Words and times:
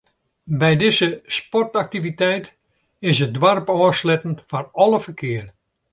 By 0.61 0.71
dizze 0.81 1.09
sportaktiviteit 1.39 2.45
is 3.09 3.17
it 3.25 3.33
doarp 3.39 3.67
ôfsletten 3.77 4.35
foar 4.47 4.65
alle 4.83 4.99
ferkear. 5.05 5.47